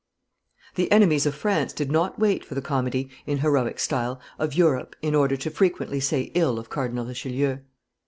[0.73, 4.95] The enemies of France did not wait for the comedy, in heroic style, of Europe
[5.03, 7.59] in order to frequently say ill of Cardinal Richelieu.